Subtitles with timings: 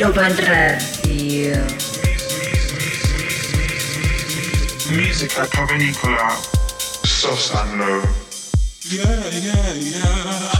[0.00, 1.62] Music Radio.
[4.88, 6.40] Musica provenicola,
[7.04, 8.02] soft and low.
[8.88, 10.59] Yeah, yeah, yeah.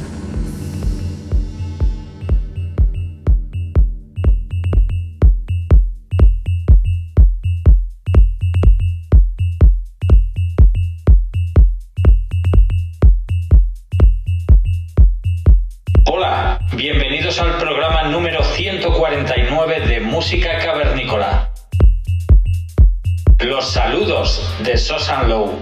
[23.51, 25.59] Los saludos de Sosan Low.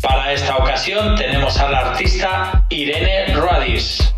[0.00, 4.14] Para esta ocasión tenemos a la artista Irene Ruadis.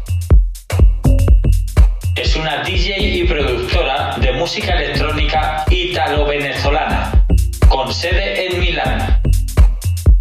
[2.15, 7.27] Es una DJ y productora de música electrónica ítalo-venezolana,
[7.71, 9.23] con sede en Milán.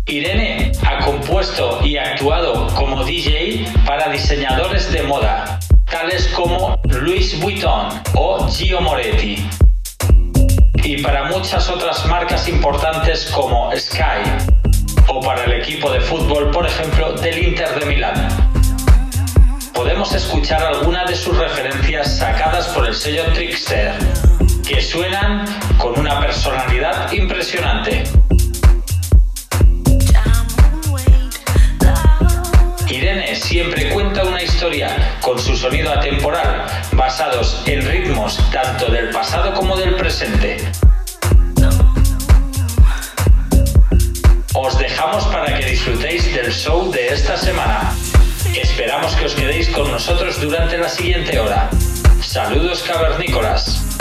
[0.06, 5.53] Irene ha compuesto y actuado como DJ para diseñadores de moda,
[6.36, 9.48] como Louis Vuitton o Gio Moretti,
[10.84, 14.22] y para muchas otras marcas importantes como Sky,
[15.08, 18.28] o para el equipo de fútbol, por ejemplo, del Inter de Milán.
[19.74, 23.94] Podemos escuchar algunas de sus referencias sacadas por el sello Trickster,
[24.68, 25.46] que suenan
[25.78, 28.04] con una personalidad impresionante.
[33.04, 39.54] Irene siempre cuenta una historia con su sonido atemporal, basados en ritmos tanto del pasado
[39.54, 40.56] como del presente.
[44.54, 47.94] Os dejamos para que disfrutéis del show de esta semana.
[48.56, 51.70] Esperamos que os quedéis con nosotros durante la siguiente hora.
[52.22, 53.93] Saludos cavernícolas.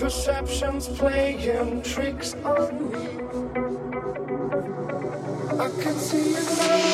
[0.00, 2.98] Perception's playing tricks on me.
[5.58, 6.87] I can see it now.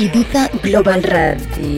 [0.00, 1.69] Ibiza Global Radio.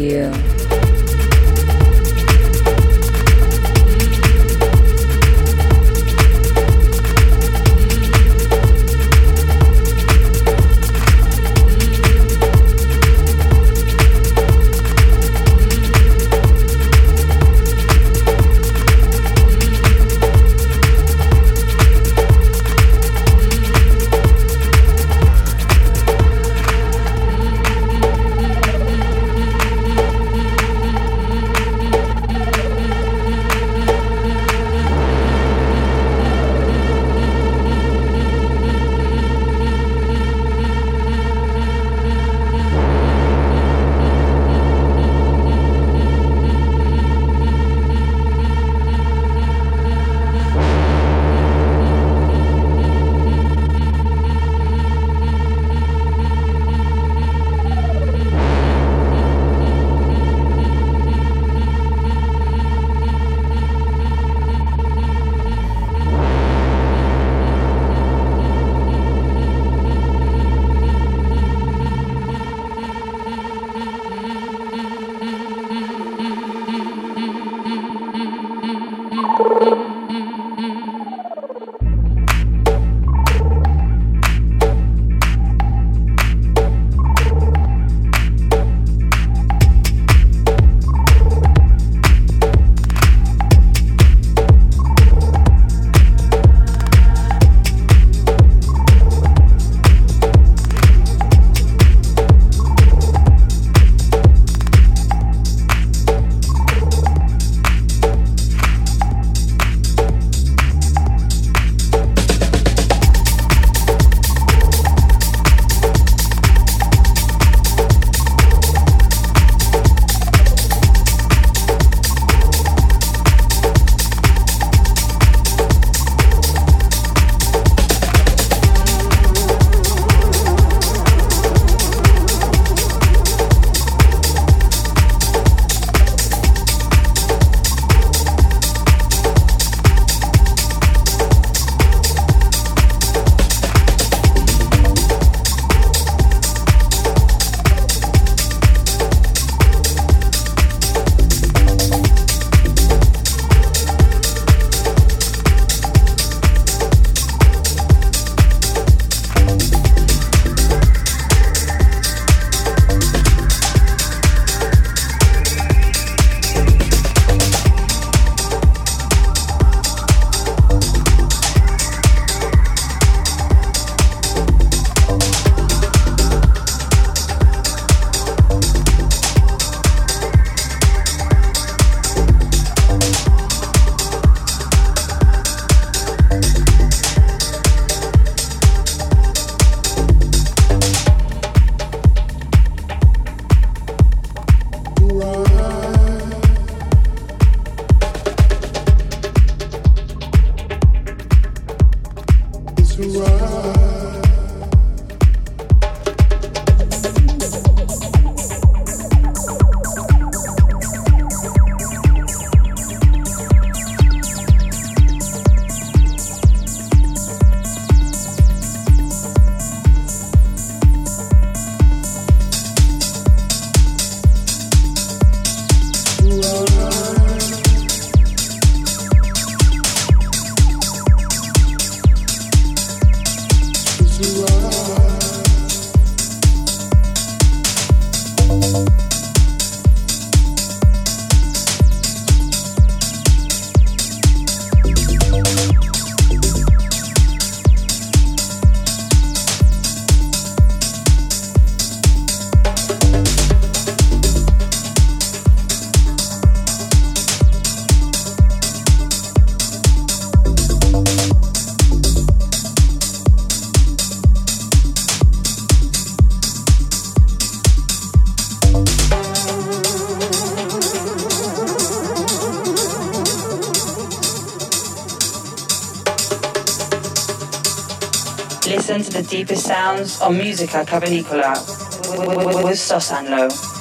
[280.04, 283.71] sounds on Musica Cavalicola with, with, with, with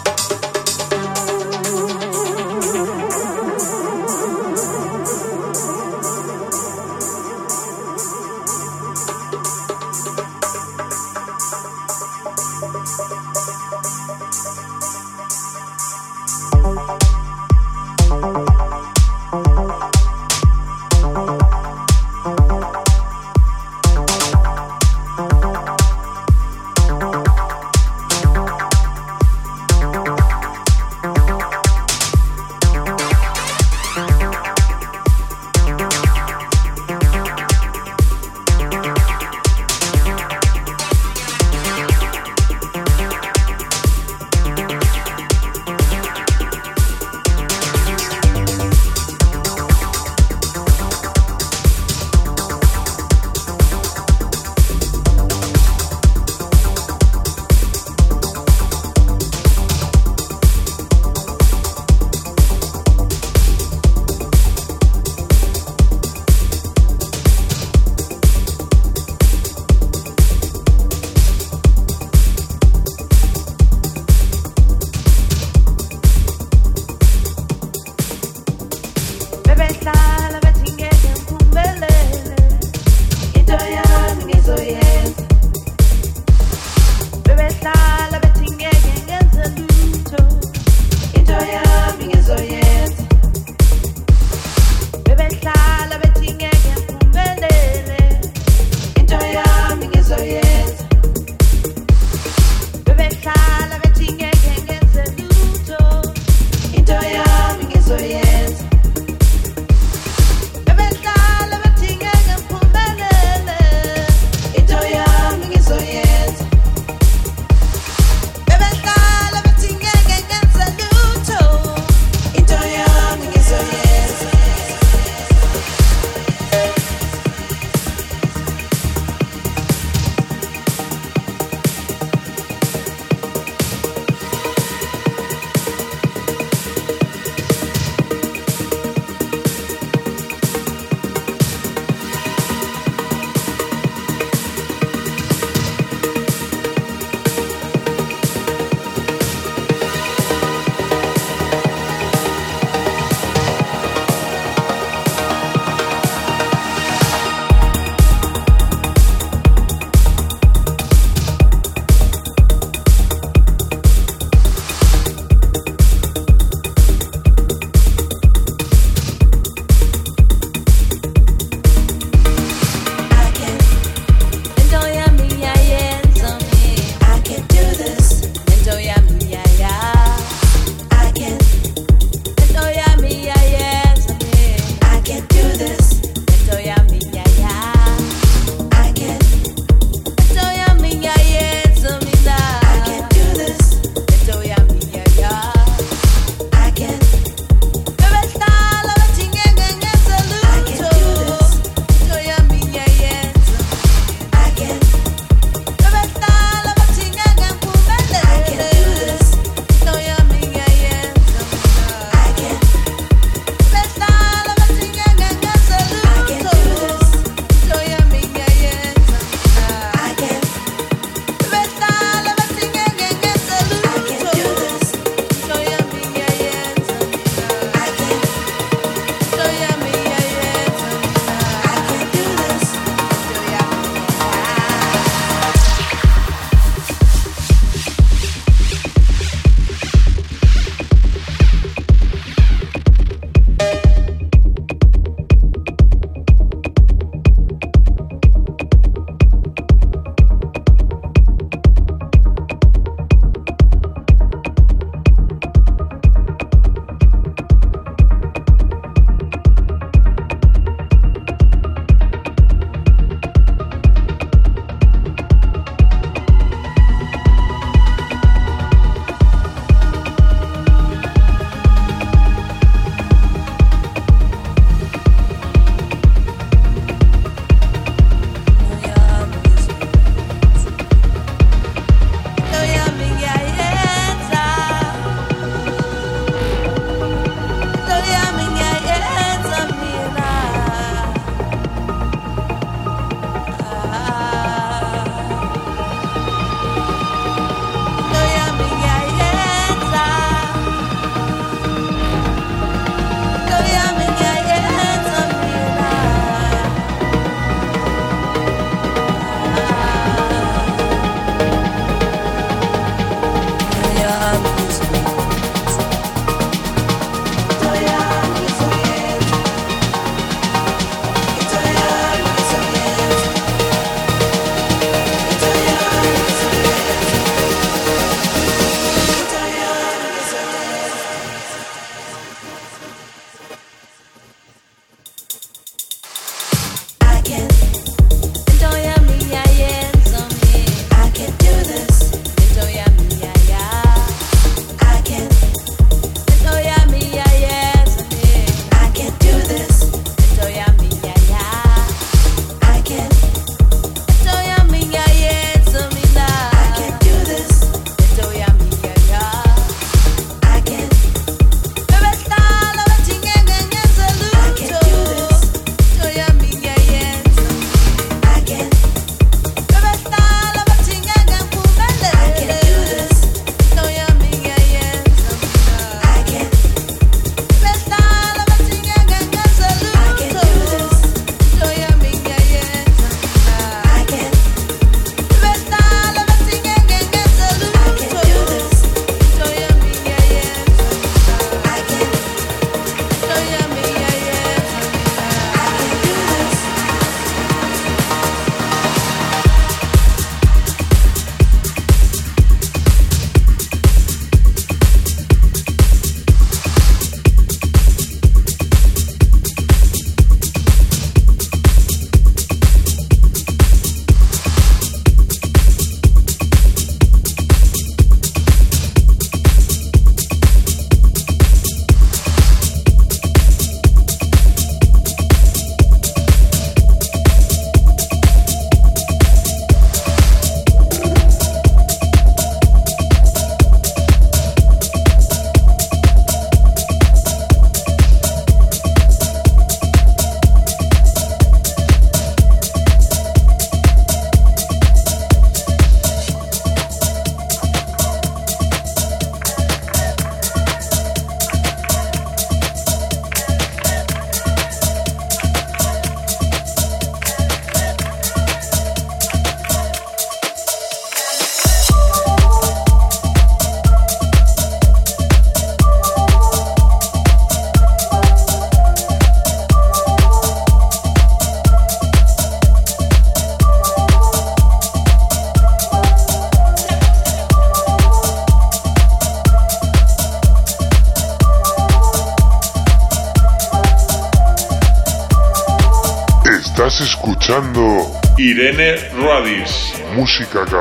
[490.54, 490.81] música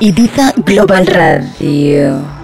[0.06, 2.35] Ibiza Global Radio.